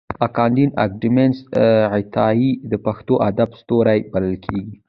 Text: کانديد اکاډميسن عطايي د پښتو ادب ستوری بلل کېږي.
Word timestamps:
کانديد 0.35 0.69
اکاډميسن 0.83 1.39
عطايي 1.95 2.49
د 2.71 2.73
پښتو 2.85 3.13
ادب 3.29 3.49
ستوری 3.61 3.99
بلل 4.11 4.35
کېږي. 4.45 4.75